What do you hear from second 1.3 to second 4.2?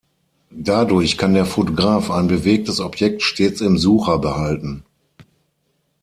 der Fotograf ein bewegtes Objekt stets im Sucher